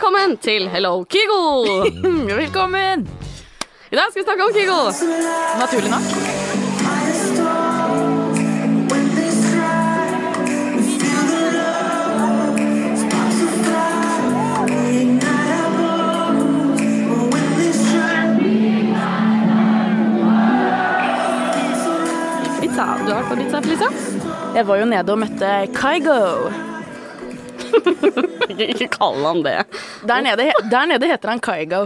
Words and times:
velkommen 0.00 0.38
til 0.40 0.64
Hello 0.72 1.04
Kygo! 1.04 1.84
Velkommen! 2.40 3.02
I 3.92 3.96
dag 3.96 4.06
skal 4.08 4.22
vi 4.22 4.24
snakke 4.24 4.44
om 4.46 4.52
Kygo. 4.54 4.78
Naturlig 5.60 5.90
nok. 5.92 6.04
Pizza. 22.60 22.88
Du 23.04 23.12
har 23.12 23.20
vært 23.20 23.28
på 23.28 23.38
pizza, 23.42 23.60
Felicia? 23.60 23.92
Jeg 24.56 24.66
var 24.66 24.80
jo 24.80 24.90
nede 24.96 25.12
og 25.12 25.24
møtte 25.26 25.54
Kygo. 25.76 26.69
Ikke, 28.50 28.66
ikke 28.74 28.88
kall 28.96 29.20
han 29.24 29.42
det. 29.46 29.56
Der 30.08 30.22
nede, 30.26 30.50
der 30.70 30.86
nede 30.90 31.06
heter 31.10 31.32
han 31.34 31.40
Kygo. 31.44 31.84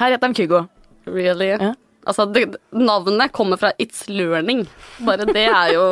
Her 0.00 0.14
heter 0.14 0.26
han 0.30 0.34
Kygo. 0.36 0.62
Really? 1.06 1.52
Ja. 1.54 1.72
Altså, 2.06 2.26
det, 2.30 2.44
navnet 2.72 3.32
kommer 3.34 3.58
fra 3.60 3.72
It's 3.82 4.04
Learning. 4.10 4.64
Bare 5.06 5.26
det 5.26 5.46
er 5.50 5.72
jo 5.74 5.86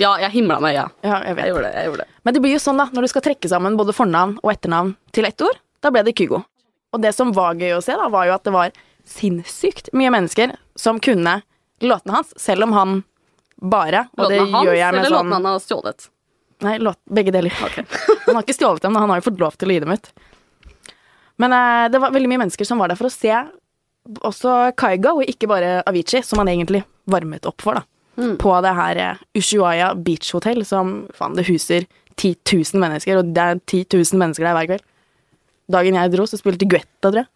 Ja, 0.00 0.14
jeg 0.22 0.30
himla 0.32 0.60
med 0.60 0.72
øya. 0.74 0.86
Ja, 1.04 1.18
jeg 1.24 1.26
Jeg 1.28 1.36
vet. 1.36 1.46
gjorde 1.50 1.62
det. 1.66 1.72
jeg 1.74 1.84
gjorde 1.90 2.04
det. 2.04 2.08
Men 2.24 2.34
det 2.34 2.42
blir 2.44 2.54
jo 2.56 2.60
sånn, 2.62 2.78
da, 2.80 2.86
når 2.92 3.04
du 3.04 3.08
skal 3.12 3.24
trekke 3.26 3.48
sammen 3.50 3.76
både 3.76 3.92
fornavn 3.96 4.38
og 4.42 4.52
etternavn 4.52 4.94
til 5.12 5.28
ett 5.28 5.42
ord, 5.44 5.58
da 5.84 5.90
ble 5.92 6.02
det 6.06 6.14
Kygo. 6.16 6.40
Og 6.92 7.02
det 7.02 7.12
som 7.14 7.32
var 7.36 7.58
gøy 7.60 7.74
å 7.76 7.82
se, 7.84 7.92
da, 7.98 8.08
var 8.08 8.28
jo 8.30 8.36
at 8.38 8.44
det 8.48 8.54
var 8.54 8.72
sinnssykt 9.08 9.90
mye 9.96 10.12
mennesker 10.12 10.54
som 10.78 11.00
kunne 11.00 11.40
låtene 11.84 12.16
hans, 12.16 12.32
selv 12.40 12.64
om 12.68 12.72
han 12.76 12.96
bare 13.60 14.06
Og 14.16 14.30
det 14.30 14.38
hans 14.40 14.64
gjør 14.66 14.76
jeg 14.78 14.94
med 14.94 15.04
sånn 15.04 15.12
låtene 15.18 15.36
han 15.36 15.48
har 15.50 15.60
stjålet? 15.62 16.08
Nei, 16.64 16.78
låt, 16.82 16.98
begge 17.06 17.32
deler. 17.34 17.54
han 18.26 18.34
har 18.34 18.42
ikke 18.42 18.56
stjålet 18.56 18.82
dem, 18.82 18.96
han 18.98 19.12
har 19.12 19.20
jo 19.20 19.28
fått 19.28 19.42
lov 19.42 19.58
til 19.58 19.70
å 19.70 19.76
gi 19.76 19.84
dem 19.84 19.94
ut. 19.94 20.10
Men 21.38 21.54
eh, 21.54 21.86
det 21.92 22.00
var 22.02 22.14
veldig 22.14 22.30
mye 22.32 22.42
mennesker 22.44 22.66
som 22.66 22.82
var 22.82 22.90
der 22.90 22.98
for 22.98 23.10
å 23.10 23.14
se 23.14 23.34
også 24.24 24.56
Kaiga, 24.78 25.12
og 25.14 25.28
ikke 25.28 25.50
bare 25.50 25.78
Avicii, 25.86 26.24
som 26.24 26.40
han 26.42 26.50
egentlig 26.50 26.82
varmet 27.10 27.46
opp 27.48 27.62
for, 27.64 27.78
da. 27.78 27.84
Mm. 28.18 28.34
På 28.40 28.56
det 28.64 28.74
her 28.74 28.98
Ushuaya 28.98 29.18
Ushuaia 29.38 29.88
Beach 29.94 30.32
Hotel, 30.34 30.64
som 30.66 31.04
faen, 31.14 31.36
det 31.38 31.46
huser 31.46 31.86
10 32.18 32.34
000 32.74 32.82
mennesker, 32.82 33.20
og 33.20 33.34
det 33.34 33.44
er 33.44 33.60
10 33.62 33.84
000 33.94 34.18
mennesker 34.18 34.48
der 34.48 34.56
hver 34.56 34.70
kveld. 34.72 34.86
Dagen 35.70 35.98
jeg 36.00 36.12
dro, 36.14 36.24
så 36.26 36.38
spilte 36.40 36.66
Guetta, 36.66 37.10
tror 37.10 37.22
jeg. 37.22 37.30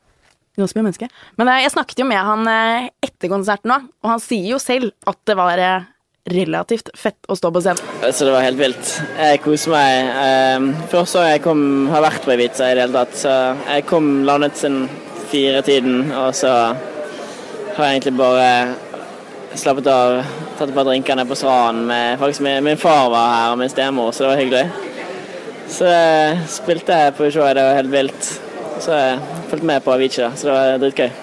Ganske 0.59 0.77
mye 0.77 0.89
mennesker. 0.89 1.13
Men 1.41 1.49
eh, 1.53 1.63
jeg 1.65 1.75
snakket 1.77 2.03
jo 2.03 2.09
med 2.09 2.21
han 2.27 2.49
eh, 2.51 2.91
etter 3.05 3.31
konserten 3.33 3.73
òg, 3.73 3.89
og 4.03 4.15
han 4.15 4.23
sier 4.25 4.51
jo 4.53 4.61
selv 4.61 4.91
at 5.09 5.21
det 5.29 5.37
var 5.39 5.61
eh, 5.61 5.87
relativt 6.31 6.91
fett 6.95 7.19
å 7.29 7.37
stå 7.37 7.51
på 7.51 7.63
scenen. 7.65 8.13
Så 8.13 8.27
det 8.27 8.35
var 8.35 8.45
helt 8.47 8.61
vilt. 8.61 8.93
Jeg 9.19 9.41
koser 9.43 9.73
meg. 9.75 10.13
Um, 10.61 10.69
Første 10.93 11.19
gang 11.19 11.33
jeg 11.35 11.43
kom, 11.47 11.65
har 11.91 12.05
vært 12.05 12.27
på 12.27 12.35
Ibiza 12.37 12.71
i 12.71 12.77
det 12.77 12.87
hele 12.87 13.03
tatt, 13.03 13.19
så 13.19 13.35
jeg 13.67 13.87
kom 13.91 14.13
landet 14.29 14.61
sin 14.61 14.85
fire-tiden, 15.33 16.13
og 16.13 16.31
så 16.37 16.53
har 17.73 17.85
jeg 17.87 17.97
egentlig 17.97 18.15
bare 18.21 18.49
slappet 19.59 19.89
av, 19.91 20.21
tatt 20.59 20.69
et 20.69 20.77
par 20.77 20.87
drinker 20.89 21.19
nede 21.19 21.29
på 21.29 21.39
stranden. 21.41 21.87
Med, 21.91 22.21
faktisk 22.21 22.45
min, 22.47 22.63
min 22.65 22.81
far 22.81 23.11
var 23.13 23.35
her, 23.35 23.51
og 23.55 23.61
min 23.63 23.73
stemor, 23.73 24.13
så 24.13 24.27
det 24.27 24.33
var 24.33 24.43
hyggelig. 24.43 24.65
Så 25.73 25.89
eh, 25.89 26.47
spilte 26.53 27.03
jeg 27.05 27.17
på 27.17 27.31
showet, 27.33 27.57
det 27.57 27.67
var 27.67 27.81
helt 27.81 27.93
vilt. 27.93 28.33
Så 28.83 28.97
jeg 28.99 29.21
fulgte 29.51 29.69
med 29.69 29.85
på 29.85 29.95
Avicii, 29.95 30.33
så 30.37 30.49
det 30.49 30.57
var 30.57 30.81
dritgøy. 30.83 31.22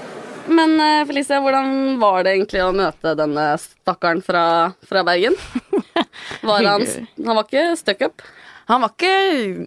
Men 0.50 0.76
eh, 0.82 1.06
Felicia, 1.08 1.40
hvordan 1.44 1.98
var 2.02 2.24
det 2.26 2.36
egentlig 2.36 2.62
å 2.66 2.74
møte 2.76 3.16
denne 3.18 3.52
stakkaren 3.62 4.22
fra, 4.26 4.44
fra 4.90 5.06
Bergen? 5.08 5.38
Var 6.44 6.66
han, 6.66 6.86
han 7.26 7.36
var 7.38 7.46
ikke 7.46 7.66
stuck 7.80 8.02
up? 8.08 8.24
Han 8.70 8.84
var 8.84 8.92
ikke 8.94 9.12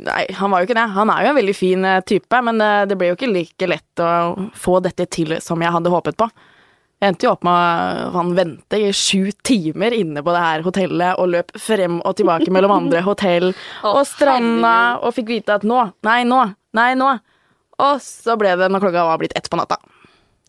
Nei, 0.07 0.25
han 0.39 0.53
var 0.53 0.63
jo 0.63 0.69
ikke 0.69 0.79
det. 0.79 0.87
Han 0.95 1.11
er 1.11 1.25
jo 1.25 1.33
en 1.33 1.39
veldig 1.41 1.55
fin 1.59 1.87
eh, 1.89 2.01
type, 2.07 2.41
men 2.47 2.63
det, 2.63 2.71
det 2.93 2.99
ble 2.99 3.13
jo 3.13 3.19
ikke 3.19 3.31
like 3.31 3.69
lett 3.71 4.03
å 4.03 4.11
få 4.59 4.79
dette 4.85 5.07
til 5.11 5.37
som 5.43 5.63
jeg 5.63 5.75
hadde 5.75 5.93
håpet 5.93 6.19
på. 6.19 6.29
Jeg 7.03 7.11
endte 7.11 7.27
jo 7.27 7.33
opp 7.33 7.43
med 7.43 8.13
han 8.15 8.29
vente 8.37 8.79
i 8.79 8.93
sju 8.95 9.33
timer 9.43 9.95
inne 9.97 10.23
på 10.23 10.35
det 10.35 10.43
her 10.45 10.63
hotellet 10.63 11.19
og 11.19 11.33
løp 11.33 11.51
frem 11.59 11.97
og 11.99 12.15
tilbake 12.21 12.53
mellom 12.55 12.77
andre 12.77 13.01
hotell 13.09 13.49
og 13.89 14.05
stranda 14.07 14.75
og 15.03 15.11
fikk 15.17 15.33
vite 15.33 15.57
at 15.59 15.67
nå, 15.67 15.81
nei, 16.07 16.21
nå, 16.31 16.45
nei, 16.79 16.93
nå. 16.99 17.09
Og 17.83 17.99
så 18.05 18.39
ble 18.39 18.55
det 18.61 18.71
når 18.71 18.85
klokka 18.87 19.09
var 19.09 19.19
blitt 19.19 19.35
ett 19.35 19.51
på 19.51 19.59
natta. 19.59 19.81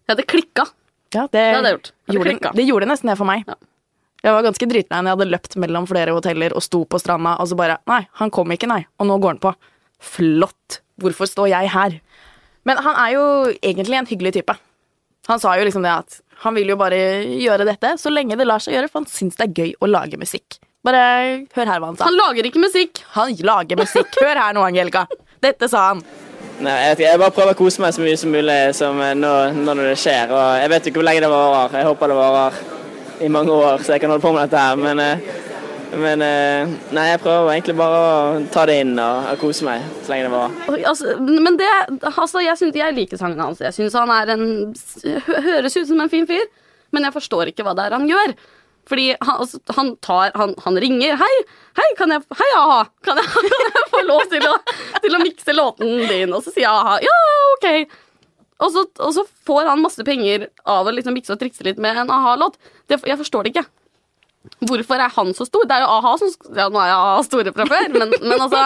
Ja, 0.10 0.16
det 0.20 0.26
klikka. 0.30 0.68
Ja, 1.14 1.28
det, 1.32 1.44
hadde 1.56 1.70
jeg 1.70 1.78
gjort. 1.78 1.92
Det 2.08 2.18
gjorde, 2.18 2.52
det 2.58 2.66
gjorde 2.68 2.90
nesten 2.90 3.12
det 3.12 3.18
for 3.20 3.30
meg. 3.30 3.46
Ja. 3.48 3.58
Jeg 4.24 4.36
var 4.38 4.46
ganske 4.46 4.68
dritlei 4.72 5.02
når 5.02 5.10
jeg 5.10 5.18
hadde 5.18 5.32
løpt 5.34 5.56
mellom 5.60 5.88
flere 5.90 6.16
hoteller 6.16 6.56
og 6.56 6.64
sto 6.64 6.84
på 6.88 7.00
stranda, 7.02 7.36
og 7.44 7.50
så 7.52 7.58
bare 7.60 7.82
Nei, 7.92 8.06
han 8.22 8.32
kom 8.34 8.52
ikke, 8.56 8.70
nei. 8.72 8.82
Og 9.00 9.10
nå 9.10 9.18
går 9.20 9.36
han 9.36 9.42
på. 9.44 9.52
Flott. 10.04 10.80
Hvorfor 11.04 11.28
står 11.28 11.52
jeg 11.52 11.72
her? 11.74 11.98
Men 12.68 12.80
han 12.86 13.00
er 13.00 13.16
jo 13.18 13.26
egentlig 13.60 14.00
en 14.00 14.08
hyggelig 14.08 14.38
type. 14.40 14.56
Han 15.28 15.40
sa 15.40 15.56
jo 15.60 15.66
liksom 15.68 15.84
det 15.84 15.92
at 15.92 16.20
han 16.44 16.56
vil 16.56 16.72
jo 16.74 16.80
bare 16.80 16.98
gjøre 17.40 17.68
dette 17.68 17.94
så 18.00 18.12
lenge 18.12 18.36
det 18.40 18.48
lar 18.48 18.64
seg 18.64 18.76
gjøre, 18.76 18.90
for 18.92 19.04
han 19.04 19.12
syns 19.12 19.40
det 19.40 19.46
er 19.48 19.58
gøy 19.60 19.76
å 19.80 19.92
lage 19.92 20.20
musikk. 20.20 20.60
Bare 20.84 21.04
hør 21.56 21.70
her 21.70 21.80
hva 21.80 21.92
han 21.92 22.00
sa. 22.00 22.08
Han 22.10 22.18
lager 22.18 22.48
ikke 22.48 22.64
musikk. 22.64 23.04
Han 23.16 23.36
lager 23.40 23.80
musikk. 23.80 24.18
Hør 24.20 24.40
her 24.40 24.56
nå, 24.56 24.64
Angelica. 24.68 25.06
Dette 25.44 25.70
sa 25.72 25.90
han. 25.94 26.04
Nei, 26.64 26.74
jeg, 26.88 27.00
jeg 27.04 27.20
bare 27.20 27.34
prøver 27.36 27.56
å 27.56 27.60
kose 27.60 27.82
meg 27.84 27.92
så 27.96 28.04
mye 28.04 28.20
som 28.20 28.32
mulig 28.32 28.58
som 28.78 29.00
eh, 29.04 29.16
når, 29.20 29.56
når 29.66 29.82
det 29.90 29.96
skjer. 30.00 30.32
Og 30.32 30.44
jeg 30.62 30.72
vet 30.72 30.86
ikke 30.88 31.02
hvor 31.02 31.08
lenge 31.10 31.24
det 31.26 31.32
varer. 31.34 31.74
Jeg 31.80 31.88
håper 31.90 32.12
det 32.12 32.20
varer 32.20 32.60
i 33.24 33.32
mange 33.32 33.56
år, 33.56 33.84
så 33.84 33.96
jeg 33.96 34.04
kan 34.04 34.14
holde 34.14 34.24
på 34.24 34.32
med 34.36 34.48
dette 34.48 34.62
her. 34.62 34.80
Men, 34.80 35.02
eh, 35.04 35.42
men 36.00 36.24
eh, 36.26 36.72
nei, 36.96 37.06
jeg 37.10 37.22
prøver 37.26 37.52
egentlig 37.52 37.76
bare 37.82 38.00
å 38.00 38.40
ta 38.54 38.64
det 38.70 38.80
inn 38.86 38.96
og, 38.96 39.28
og 39.34 39.44
kose 39.44 39.68
meg 39.68 39.84
så 40.06 40.14
lenge 40.14 40.30
det 40.30 40.34
varer. 40.38 40.82
Altså, 40.94 41.18
men 41.20 41.60
det 41.60 41.70
Altså, 42.14 42.42
jeg, 42.46 42.58
synes, 42.62 42.80
jeg 42.80 42.98
liker 42.98 43.20
sangen 43.20 43.44
hans. 43.44 43.64
Jeg 43.64 43.76
syns 43.76 44.00
han 44.00 44.14
er 44.16 44.34
en 44.38 44.48
Høres 45.50 45.78
ut 45.78 45.90
som 45.90 46.00
en 46.00 46.12
fin 46.12 46.28
fyr, 46.30 46.48
men 46.96 47.10
jeg 47.10 47.18
forstår 47.18 47.52
ikke 47.52 47.68
hva 47.68 47.76
det 47.76 47.90
er 47.90 47.98
han 47.98 48.08
gjør. 48.08 48.38
Fordi 48.90 49.10
han, 49.16 49.36
altså, 49.40 49.60
han 49.78 49.94
tar 50.04 50.34
han, 50.36 50.56
han 50.64 50.80
ringer. 50.84 51.16
'Hei, 51.20 51.36
hei, 51.80 51.90
kan 52.00 52.12
jeg 52.12 52.24
Hei, 52.40 52.50
a-ha. 52.60 52.80
Kan 53.06 53.22
jeg, 53.22 53.28
kan 53.52 53.78
jeg 53.78 53.86
få 53.92 54.02
lov 54.08 54.26
til 54.32 54.48
å, 54.50 54.56
til 55.04 55.16
å 55.16 55.22
mikse 55.24 55.56
låten 55.56 55.94
din?' 56.10 56.34
Og 56.36 56.44
så 56.44 56.56
sier 56.56 56.72
a-ha. 56.72 56.98
'Ja, 57.04 57.20
OK'. 57.54 57.88
Og 58.64 58.72
så, 58.72 58.84
og 59.04 59.14
så 59.16 59.24
får 59.48 59.70
han 59.72 59.82
masse 59.84 60.04
penger 60.08 60.48
av 60.70 60.88
å 60.88 60.94
liksom 60.94 61.16
mikse 61.18 61.34
og 61.36 61.40
trikse 61.42 61.66
litt 61.66 61.80
med 61.82 61.98
en 62.00 62.12
a-ha-låt. 62.14 62.60
Jeg 62.92 63.18
forstår 63.20 63.44
det 63.48 63.56
ikke. 63.56 63.66
Hvorfor 64.68 65.00
er 65.00 65.12
han 65.16 65.32
så 65.36 65.48
stor? 65.48 65.66
Det 65.68 65.76
er 65.76 65.84
jo 65.86 65.92
a-ha 65.92 66.14
som 66.20 66.32
Ja, 66.56 66.68
nå 66.72 66.80
er 66.80 66.92
jeg 66.92 66.98
a-ha 66.98 67.24
store 67.26 67.54
fra 67.56 67.68
før, 67.70 67.88
men, 67.96 68.12
men 68.20 68.44
altså 68.44 68.66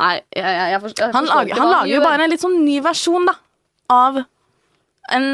Nei, 0.00 0.14
jeg, 0.32 0.42
jeg, 0.42 0.68
jeg 0.72 0.80
forstår, 0.82 1.04
jeg 1.04 1.14
Han 1.14 1.26
forstår 1.26 1.36
lager, 1.36 1.50
ikke 1.50 1.60
han 1.60 1.72
lager 1.74 1.90
jo 1.92 2.02
bare 2.02 2.24
en 2.24 2.32
litt 2.32 2.42
sånn 2.42 2.58
ny 2.64 2.76
versjon, 2.84 3.26
da, 3.28 3.34
av 3.92 4.20
en 5.10 5.26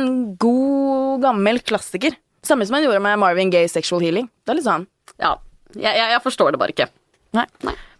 god, 0.42 1.22
gammel 1.22 1.60
klassiker. 1.62 2.16
Samme 2.46 2.66
som 2.68 2.78
han 2.78 2.86
gjorde 2.86 3.02
med 3.04 3.18
Marvin 3.20 3.50
Gaye 3.52 3.68
Sexual 3.70 4.04
Healing. 4.04 4.28
Det 4.44 4.54
er 4.54 4.60
litt 4.60 4.68
sånn 4.68 4.86
Ja, 5.22 5.34
jeg, 5.74 5.90
jeg, 5.90 6.08
jeg 6.14 6.22
forstår 6.24 6.54
det 6.54 6.60
bare 6.62 6.74
ikke. 6.74 6.88
Nei. 7.36 7.46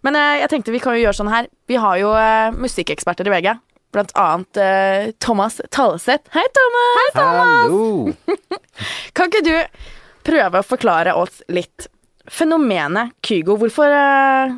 Men 0.05 0.17
eh, 0.17 0.37
jeg 0.41 0.51
tenkte 0.53 0.73
vi 0.73 0.81
kan 0.83 0.95
jo 0.97 1.03
gjøre 1.03 1.17
sånn 1.19 1.31
her. 1.31 1.49
Vi 1.69 1.79
har 1.81 1.97
jo 2.01 2.13
eh, 2.17 2.55
musikkeksperter 2.55 3.27
i 3.29 3.33
VG. 3.35 3.51
Blant 3.95 4.13
annet 4.19 4.59
eh, 4.61 5.11
Thomas 5.23 5.59
Talleseth. 5.73 6.27
Hei, 6.35 6.45
Thomas! 6.55 6.97
Hei, 6.97 7.27
Hallo! 7.27 7.83
Kan 9.17 9.31
ikke 9.31 9.45
du 9.45 9.53
prøve 10.27 10.61
å 10.61 10.67
forklare 10.67 11.13
oss 11.17 11.41
litt 11.51 11.87
fenomenet 12.27 13.15
Kygo? 13.25 13.55
Hvorfor 13.61 13.91
eh, 13.93 14.55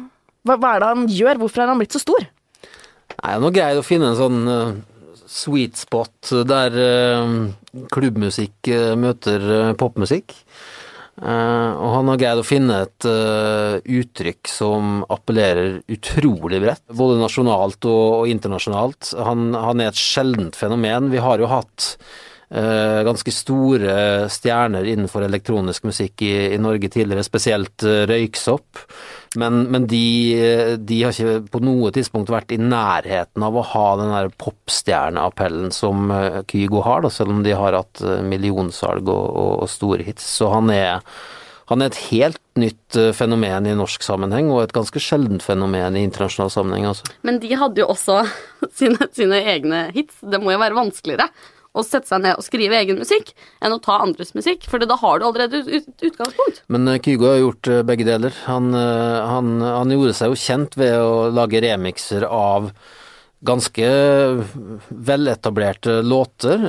hva, 0.47 0.55
hva 0.57 0.75
er 0.75 0.83
det 0.83 0.91
han 0.93 1.07
gjør? 1.13 1.41
Hvorfor 1.43 1.63
er 1.63 1.71
han 1.73 1.81
blitt 1.81 1.95
så 1.95 2.01
stor? 2.01 2.25
Nei, 3.19 3.35
nå 3.41 3.51
greide 3.53 3.81
å 3.81 3.85
finne 3.85 4.13
en 4.13 4.19
sånn 4.19 4.39
eh, 4.49 4.73
sweet 5.29 5.77
spot 5.77 6.31
der 6.49 6.75
eh, 6.81 7.33
klubbmusikk 7.93 8.69
eh, 8.73 8.93
møter 8.99 9.49
eh, 9.55 9.71
popmusikk. 9.79 10.35
Og 11.19 11.87
han 11.91 12.07
har 12.07 12.19
greid 12.21 12.39
å 12.39 12.45
finne 12.47 12.77
et 12.85 13.03
uttrykk 13.03 14.47
som 14.47 15.01
appellerer 15.11 15.81
utrolig 15.91 16.61
bredt, 16.63 16.85
både 16.95 17.17
nasjonalt 17.19 17.83
og, 17.91 18.23
internasjonalt. 18.31 19.09
Han, 19.27 19.49
han 19.51 19.83
er 19.83 19.91
et 19.91 19.99
sjeldent 19.99 20.55
fenomen. 20.55 21.09
Vi 21.11 21.19
har 21.19 21.43
jo 21.43 21.49
hatt 21.51 21.89
ganske 22.49 23.29
store 23.29 23.93
stjerner 24.33 24.87
innenfor 24.89 25.21
elektronisk 25.21 25.83
musikk 25.85 26.23
i, 26.25 26.33
i 26.55 26.57
Norge 26.57 26.89
tidligere, 26.89 27.21
spesielt 27.27 27.85
eh, 27.85 28.07
Røyksopp. 28.09 28.79
Men, 29.37 29.67
men 29.69 29.85
de, 29.85 30.77
de 30.81 31.01
har 31.03 31.13
ikke 31.13 31.51
på 31.53 31.61
noe 31.61 31.91
tidspunkt 31.93 32.31
vært 32.33 32.53
i 32.55 32.61
nærheten 32.61 33.43
av 33.45 33.57
å 33.57 33.65
ha 33.75 33.87
den 33.99 34.13
der 34.15 34.31
popstjerneappellen 34.41 35.69
som 35.75 36.09
eh, 36.13 36.39
Kygo 36.49 36.81
har, 36.85 37.03
da, 37.05 37.11
selv 37.13 37.35
om 37.35 37.43
de 37.45 37.53
har 37.53 37.77
hatt 37.77 38.01
eh, 38.01 38.23
millionsalg 38.25 39.05
og, 39.05 39.27
og, 39.29 39.51
og 39.65 39.69
store 39.69 40.07
hits. 40.07 40.25
Så 40.39 40.49
han 40.49 40.73
er, 40.73 41.05
han 41.69 41.85
er 41.85 41.91
et 41.91 42.01
helt 42.07 42.41
nytt 42.57 42.97
eh, 42.97 43.11
fenomen 43.13 43.69
i 43.69 43.77
norsk 43.77 44.05
sammenheng, 44.05 44.49
og 44.49 44.63
et 44.63 44.73
ganske 44.73 45.03
sjeldent 45.03 45.45
fenomen 45.45 45.99
i 45.99 46.07
internasjonal 46.07 46.49
sammenheng. 46.55 46.89
Altså. 46.89 47.13
Men 47.21 47.37
de 47.43 47.53
hadde 47.53 47.83
jo 47.83 47.91
også 47.93 48.23
sine, 48.81 49.11
sine 49.13 49.43
egne 49.53 49.85
hits. 49.93 50.17
Det 50.25 50.41
må 50.41 50.55
jo 50.55 50.63
være 50.65 50.79
vanskeligere 50.79 51.29
å 51.77 51.83
sette 51.85 52.09
seg 52.09 52.23
ned 52.23 52.39
og 52.39 52.45
skrive 52.45 52.77
egen 52.79 52.99
musikk 53.01 53.33
enn 53.61 53.75
å 53.75 53.81
ta 53.83 53.99
andres 54.03 54.33
musikk, 54.37 54.65
for 54.69 54.81
da 54.81 54.97
har 54.99 55.19
du 55.19 55.27
allerede 55.27 55.61
ut, 55.61 55.69
ut, 55.69 56.07
utgangspunkt. 56.09 56.63
Men 56.73 56.87
eh, 56.89 57.01
Kygo 57.05 57.29
har 57.29 57.41
gjort 57.43 57.69
eh, 57.69 57.83
begge 57.87 58.07
deler. 58.07 58.35
Han, 58.47 58.71
eh, 58.77 59.19
han, 59.29 59.59
han 59.61 59.93
gjorde 59.93 60.15
seg 60.17 60.33
jo 60.33 60.39
kjent 60.39 60.79
ved 60.79 60.95
å 60.97 61.29
lage 61.33 61.61
remixer 61.63 62.25
av 62.25 62.71
ganske 63.45 63.89
veletablerte 64.89 66.01
låter. 66.03 66.59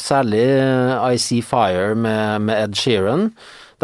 Særlig 0.00 0.46
I 0.48 1.18
See 1.20 1.42
Fire 1.44 1.90
med, 1.92 2.46
med 2.46 2.62
Ed 2.62 2.78
Sheeran. 2.80 3.26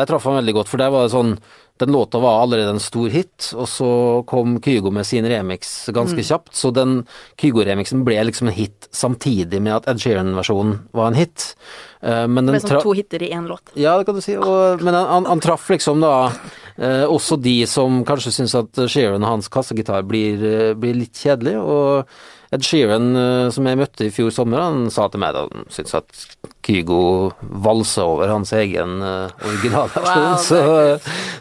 Der 0.01 0.09
traff 0.09 0.25
han 0.25 0.39
veldig 0.39 0.55
godt, 0.57 0.71
for 0.73 0.81
der 0.81 0.95
var 0.95 1.05
det 1.05 1.13
sånn 1.13 1.35
den 1.81 1.93
låta 1.93 2.19
var 2.19 2.43
allerede 2.43 2.71
en 2.77 2.81
stor 2.81 3.09
hit, 3.11 3.49
og 3.59 3.67
så 3.69 3.89
kom 4.29 4.59
Kygo 4.63 4.91
med 4.95 5.07
sin 5.09 5.27
remix 5.27 5.89
ganske 5.95 6.23
kjapt, 6.23 6.53
så 6.55 6.71
den 6.71 7.01
Kygo-remixen 7.41 8.05
ble 8.07 8.21
liksom 8.29 8.49
en 8.51 8.55
hit 8.55 8.89
samtidig 8.95 9.59
med 9.63 9.75
at 9.81 9.89
Ed 9.91 10.03
Sheeran-versjonen 10.05 10.77
var 10.95 11.11
en 11.11 11.19
hit. 11.19 11.55
Eh, 12.03 12.27
Men 12.29 12.47
den 12.47 12.61
tra 12.61 12.77
som 12.79 12.83
to 12.85 12.93
hiter 12.95 13.23
i 13.23 13.33
én 13.33 13.49
låt. 13.49 13.73
ja, 13.75 13.97
det 13.99 14.07
kan 14.07 14.15
du 14.15 14.21
si. 14.23 14.37
Og, 14.37 14.83
men 14.83 14.95
han, 14.95 15.07
han, 15.09 15.27
han 15.33 15.41
traff 15.43 15.69
liksom 15.71 16.01
da 16.05 16.13
eh, 16.77 17.05
også 17.09 17.41
de 17.43 17.57
som 17.67 18.05
kanskje 18.05 18.33
syns 18.37 18.55
at 18.55 18.85
Sheeran 18.87 19.25
og 19.25 19.29
hans 19.39 19.49
kassegitar 19.49 20.03
blir, 20.07 20.39
eh, 20.45 20.75
blir 20.79 20.95
litt 20.95 21.19
kjedelig. 21.19 21.57
Og 21.59 22.07
Ed 22.53 22.65
Sheeran, 22.67 23.15
eh, 23.17 23.49
som 23.55 23.65
jeg 23.65 23.81
møtte 23.81 24.07
i 24.07 24.13
fjor 24.13 24.33
sommer, 24.35 24.61
han 24.61 24.91
sa 24.93 25.07
til 25.09 25.23
meg 25.23 25.33
at 25.33 25.49
han 25.49 25.69
syntes 25.73 25.95
at 26.03 26.49
Kygo 26.63 27.33
valsa 27.41 28.05
over 28.07 28.31
hans 28.31 28.53
egen 28.55 29.01
uh, 29.03 29.33
originalversjon. 29.49 30.27
Wow, 30.29 30.37
så 30.39 30.59
er 30.61 30.93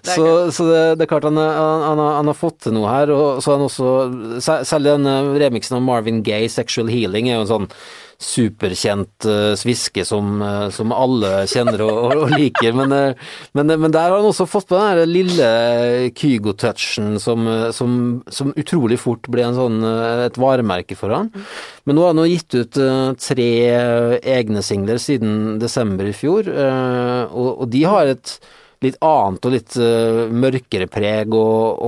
så, 0.02 0.26
så 0.56 0.66
det, 0.66 0.80
det 0.98 1.06
er 1.06 1.12
klart 1.12 1.28
han, 1.28 1.38
han, 1.38 1.84
han, 1.86 2.02
har, 2.02 2.16
han 2.18 2.32
har 2.32 2.38
fått 2.38 2.64
til 2.66 2.74
noe 2.74 2.90
her. 2.90 3.12
Og 3.14 3.44
så 3.44 3.52
har 3.52 3.60
han 3.60 3.68
også 3.68 3.92
Særlig 4.66 4.96
den 4.96 5.10
eh, 5.12 5.34
remixen 5.44 5.78
av 5.78 5.84
Marvin 5.86 6.24
Gaye, 6.26 6.50
'Sexual 6.50 6.90
Healing', 6.90 7.30
er 7.30 7.38
jo 7.38 7.44
en 7.46 7.52
sånn 7.52 7.70
superkjent 8.22 9.26
uh, 9.26 9.54
sviske 9.58 10.04
som, 10.06 10.36
eh, 10.46 10.68
som 10.74 10.94
alle 10.94 11.46
kjenner 11.50 11.82
og, 11.86 12.14
og, 12.14 12.34
liker. 12.36 12.76
Men, 12.78 12.94
eh, 12.94 13.32
men, 13.58 13.74
men 13.82 13.94
der 13.94 14.12
har 14.12 14.20
han 14.20 14.30
også 14.30 14.48
fått 14.50 14.70
på 14.70 14.78
den 14.78 15.10
lille 15.10 15.50
Kygo-touchen 16.18 17.18
som, 17.22 17.48
eh, 17.50 17.68
som, 17.76 17.98
som 18.30 18.54
utrolig 18.54 19.00
fort 19.02 19.28
ble 19.32 19.50
sånn, 19.58 19.82
eh, 19.88 20.26
et 20.28 20.40
varemerke 20.42 20.98
for 21.00 21.16
han. 21.18 21.32
Men 21.90 21.98
nå 21.98 22.06
har 22.06 22.14
han 22.14 22.24
jo 22.24 22.30
gitt 22.30 22.58
ut 22.60 22.82
eh, 22.82 23.12
tre 23.26 23.52
egne 24.38 24.66
singler 24.66 25.02
siden 25.02 25.60
desember 25.62 26.10
i 26.10 26.16
fjor, 26.16 26.50
eh, 26.50 27.24
og, 27.28 27.52
og 27.66 27.72
de 27.74 27.86
har 27.90 28.14
et 28.14 28.38
litt 28.82 28.98
annet 29.06 29.46
og 29.46 29.54
litt 29.54 29.78
eh, 29.78 30.26
mørkere 30.34 30.90
preg, 30.90 31.34
og, 31.38 31.82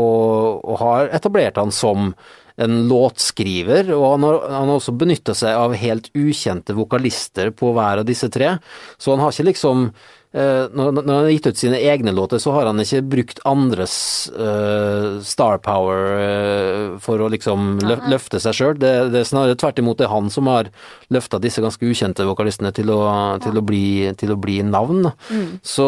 og 0.65 0.79
har 0.81 1.13
etablert 1.13 1.61
han 1.61 1.73
som 1.73 2.13
en 2.61 2.83
låtskriver, 2.89 3.89
og 3.95 4.03
han 4.11 4.25
har, 4.27 4.39
han 4.53 4.69
har 4.69 4.77
også 4.77 4.93
benytta 4.97 5.35
seg 5.37 5.57
av 5.57 5.73
helt 5.79 6.11
ukjente 6.13 6.75
vokalister 6.77 7.53
på 7.55 7.71
hver 7.73 8.03
av 8.03 8.09
disse 8.09 8.29
tre, 8.33 8.57
så 9.01 9.15
han 9.15 9.23
har 9.23 9.33
ikke 9.33 9.49
liksom 9.51 9.87
når, 10.33 10.95
når 10.97 11.09
han 11.13 11.27
har 11.27 11.29
gitt 11.29 11.47
ut 11.51 11.59
sine 11.61 11.77
egne 11.77 12.11
låter, 12.15 12.39
så 12.41 12.55
har 12.55 12.65
han 12.65 12.81
ikke 12.81 13.03
brukt 13.05 13.41
andres 13.45 13.93
uh, 14.33 15.19
star 15.21 15.59
power 15.61 15.99
eh, 16.23 16.95
for 17.03 17.21
å 17.21 17.27
liksom 17.29 17.77
løf, 17.85 18.01
løfte 18.09 18.41
seg 18.41 18.57
sjøl. 18.57 18.79
Det, 18.81 18.93
det 19.13 19.21
er 19.21 19.29
snarere 19.29 19.59
tvert 19.61 19.83
imot 19.83 20.01
det 20.01 20.07
er 20.07 20.13
han 20.15 20.31
som 20.33 20.49
har 20.49 20.71
løfta 21.13 21.37
disse 21.43 21.61
ganske 21.61 21.85
ukjente 21.85 22.25
vokalistene 22.25 22.73
til 22.73 22.89
å, 22.95 23.03
til 23.45 23.61
å, 23.61 23.65
bli, 23.65 23.85
til 24.17 24.33
å 24.33 24.39
bli 24.41 24.57
navn. 24.65 25.05
Mm. 25.29 25.47
Så, 25.61 25.87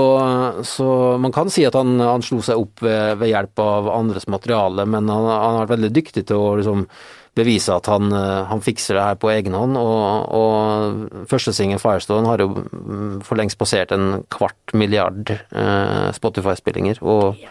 så 0.70 0.90
man 1.22 1.34
kan 1.34 1.50
si 1.50 1.66
at 1.66 1.78
han, 1.80 1.98
han 2.04 2.26
slo 2.26 2.44
seg 2.46 2.62
opp 2.62 2.86
ved, 2.86 3.18
ved 3.24 3.34
hjelp 3.34 3.66
av 3.66 3.90
andres 3.98 4.30
materiale, 4.30 4.86
men 4.86 5.10
han, 5.10 5.26
han 5.26 5.58
har 5.58 5.62
vært 5.66 5.78
veldig 5.80 5.94
dyktig 5.98 6.28
til 6.30 6.38
å 6.38 6.58
liksom 6.62 6.86
bevise 7.36 7.74
at 7.76 7.90
han, 7.92 8.12
eh, 8.16 8.44
han 8.50 8.64
fikser 8.64 8.98
det 8.98 9.08
her 9.10 9.18
på 9.20 9.32
egen 9.34 9.56
hånd, 9.58 9.80
og, 9.80 10.36
og 10.36 11.26
første 11.32 11.54
singel 11.56 11.82
Firestone 11.82 12.30
har 12.30 12.44
jo 12.44 12.52
mm, 12.56 13.24
for 13.28 13.40
lengst 13.40 13.60
passert 13.60 13.92
en 13.96 14.24
kvart 14.34 14.76
milliard 14.78 15.34
eh, 15.36 16.08
Spotify-spillinger, 16.16 17.02
og 17.04 17.42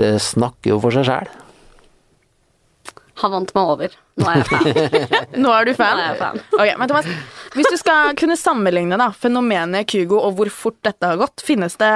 det 0.00 0.16
snakker 0.22 0.72
jo 0.74 0.80
for 0.82 0.94
seg 0.94 1.08
sjæl. 1.08 1.30
Han 3.18 3.32
vant 3.34 3.50
meg 3.56 3.70
over. 3.72 3.94
Nå 4.18 4.28
er 4.30 4.36
jeg 4.38 4.46
fan. 4.46 4.66
Nå 5.42 5.50
er 5.50 5.66
du 5.66 5.72
fan? 5.74 5.98
Nå 5.98 6.04
er 6.04 6.12
jeg 6.12 6.18
fan. 6.20 6.40
Okay, 6.54 6.74
men 6.78 6.90
Thomas, 6.90 7.08
hvis 7.56 7.70
du 7.72 7.76
skal 7.80 8.14
kunne 8.18 8.36
sammenligne 8.38 8.98
da, 9.00 9.08
fenomenet 9.10 9.90
Kygo 9.90 10.20
og 10.22 10.36
hvor 10.38 10.52
fort 10.54 10.78
dette 10.86 11.10
har 11.10 11.18
gått, 11.18 11.42
finnes 11.44 11.74
det 11.80 11.90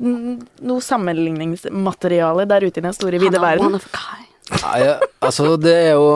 noe 0.00 0.84
sammenligningsmateriale 0.84 2.48
der 2.48 2.64
ute 2.64 2.80
i 2.80 2.86
den 2.88 2.96
store, 2.96 3.20
vide 3.20 3.36
er 3.36 3.44
verden? 3.44 3.68
one 3.68 3.80
of 3.80 3.86
a 3.90 3.92
kind. 3.92 4.30
Nei, 4.60 4.80
altså 5.24 5.54
det 5.60 5.72
er 5.72 5.94
jo 5.96 6.08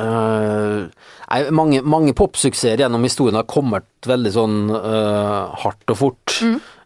øh, 0.00 0.90
nei, 1.30 1.40
mange, 1.54 1.84
mange 1.86 2.14
popsuksesser 2.16 2.80
gjennom 2.82 3.06
historien 3.06 3.38
har 3.38 3.48
kommet 3.50 3.86
veldig 4.08 4.32
sånn 4.34 4.58
uh, 4.72 5.52
hardt 5.62 5.92
og 5.92 5.98
fort. 6.00 6.36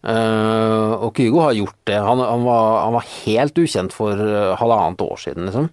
Eh, 0.04 0.90
og 1.00 1.16
Kygo 1.16 1.38
har 1.40 1.54
gjort 1.56 1.78
det. 1.88 1.96
Han, 1.96 2.20
han, 2.20 2.42
var, 2.44 2.66
han 2.82 2.96
var 2.98 3.06
helt 3.24 3.60
ukjent 3.62 3.94
for 3.96 4.18
halvannet 4.60 5.00
år 5.00 5.22
siden, 5.22 5.46
liksom. 5.48 5.70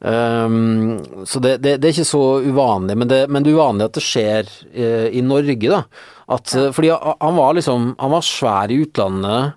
Um, 0.00 0.96
så 1.28 1.42
det, 1.44 1.58
det, 1.62 1.76
det 1.78 1.90
er 1.90 1.94
ikke 1.94 2.08
så 2.08 2.24
uvanlig, 2.40 2.96
men 2.98 3.10
det, 3.12 3.20
men 3.30 3.44
det 3.44 3.52
er 3.52 3.60
uvanlig 3.60 3.86
at 3.86 3.98
det 3.98 4.02
skjer 4.02 4.50
i 5.12 5.22
Norge, 5.22 5.70
da. 5.70 5.84
At, 6.30 6.54
Fordi 6.74 6.90
han 6.94 7.16
han 7.18 7.34
var 7.34 7.56
liksom 7.58 7.88
Han 7.98 8.12
var 8.14 8.22
svær 8.22 8.70
i 8.70 8.76
utlandet 8.84 9.56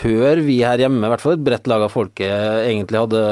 før 0.00 0.40
vi 0.44 0.60
her 0.64 0.80
hjemme, 0.80 1.02
i 1.04 1.12
hvert 1.12 1.22
fall 1.22 1.36
et 1.36 1.44
bredt 1.44 1.68
lag 1.70 1.84
av 1.84 1.92
folket, 1.92 2.30
egentlig 2.64 3.02
hadde, 3.02 3.22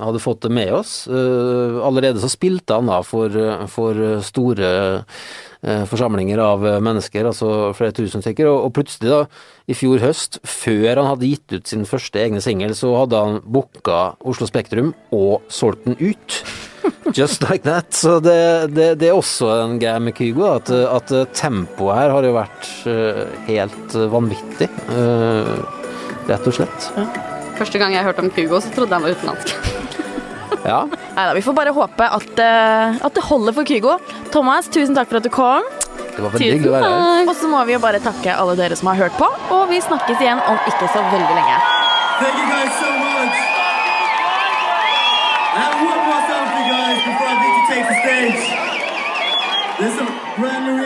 hadde 0.00 0.22
fått 0.22 0.44
det 0.44 0.52
med 0.52 0.72
oss. 0.76 0.94
Eh, 1.08 1.78
allerede 1.86 2.20
så 2.22 2.30
spilte 2.32 2.76
han 2.76 2.90
da 2.90 3.00
for, 3.06 3.36
for 3.72 4.20
store 4.26 4.70
eh, 5.00 5.84
forsamlinger 5.88 6.42
av 6.44 6.66
mennesker, 6.84 7.30
altså 7.30 7.70
flere 7.76 7.96
tusen 7.96 8.24
stykker, 8.24 8.50
og, 8.50 8.72
plutselig 8.76 9.12
da, 9.12 9.22
i 9.70 9.76
fjor 9.76 10.02
høst, 10.02 10.40
før 10.44 11.00
han 11.00 11.10
hadde 11.12 11.30
gitt 11.30 11.56
ut 11.56 11.72
sin 11.72 11.86
første 11.88 12.20
egne 12.20 12.42
singel, 12.44 12.74
så 12.76 12.92
hadde 12.98 13.24
han 13.24 13.40
booka 13.44 14.10
Oslo 14.20 14.48
Spektrum 14.50 14.92
og 15.16 15.46
solgt 15.52 15.88
den 15.88 15.96
ut. 16.00 16.42
Just 17.16 17.42
like 17.48 17.64
that. 17.64 17.92
Så 17.96 18.18
det, 18.24 18.72
det, 18.76 18.94
det 19.00 19.10
er 19.10 19.16
også 19.16 19.50
en 19.64 19.76
greie 19.80 20.00
med 20.04 20.16
Kygo, 20.16 20.46
at, 20.52 20.68
at 20.68 21.12
tempoet 21.36 21.96
her 21.96 22.16
har 22.16 22.28
jo 22.28 22.36
vært 22.36 22.72
eh, 22.88 23.26
helt 23.50 24.00
vanvittig. 24.12 24.70
Rett 26.30 26.46
og 26.46 26.54
slett. 26.54 26.90
Første 27.58 27.80
gang 27.82 27.92
jeg 27.94 28.06
hørte 28.06 28.22
om 28.24 28.30
Kygo, 28.32 28.60
så 28.62 28.70
trodde 28.74 28.94
jeg 28.94 29.00
han 29.00 29.06
var 29.08 29.16
utenlandsk. 29.18 29.54
Ja. 30.60 30.82
Neida, 31.16 31.32
vi 31.32 31.40
får 31.40 31.54
bare 31.56 31.70
håpe 31.72 32.04
at, 32.04 32.32
uh, 32.36 32.98
at 33.06 33.14
det 33.16 33.22
holder 33.24 33.54
for 33.56 33.64
Kygo. 33.64 33.94
Thomas, 34.30 34.68
tusen 34.68 34.92
takk 34.94 35.08
for 35.08 35.16
at 35.16 35.24
du 35.24 35.30
kom. 35.32 35.64
Det 35.88 36.20
var 36.20 36.34
veldig 36.34 36.50
hyggelig 36.52 36.68
å 36.68 36.74
være 36.74 36.90
her. 36.90 37.30
Og 37.32 37.32
så 37.40 37.48
må 37.48 37.62
vi 37.64 37.72
jo 37.72 37.80
bare 37.80 38.00
takke 38.04 38.34
alle 38.36 38.58
dere 38.60 38.76
som 38.76 38.90
har 38.92 38.98
hørt 39.00 39.16
på, 39.16 39.24
og 39.56 39.62
vi 39.72 39.80
snakkes 39.80 40.20
igjen 40.20 40.42
om 40.44 40.60
ikke 40.68 40.90
så 40.92 41.00
veldig 41.14 41.38
lenge. 41.38 41.56
Thank 42.20 42.36
you 42.36 42.46
guys 42.52 42.76
so 42.76 42.90
much. 42.92 43.40
Have 45.56 45.74
one 45.80 46.02
more 46.10 46.22
song 46.28 46.44
for 46.52 46.60
you 46.60 46.76
guys 46.76 46.98
before 47.08 47.30
I 47.32 47.36
get 47.40 47.52
you 47.56 47.64
take 47.72 47.86
the 47.88 47.96
stage. 48.04 48.42
There's 49.80 49.96
some 49.96 50.12
brand 50.36 50.68
new 50.68 50.76